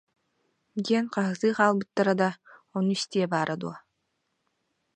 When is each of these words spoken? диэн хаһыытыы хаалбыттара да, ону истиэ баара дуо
диэн 0.85 1.05
хаһыытыы 1.13 1.51
хаалбыттара 1.57 2.13
да, 2.21 2.29
ону 2.77 2.89
истиэ 2.97 3.25
баара 3.31 3.55
дуо 3.61 3.75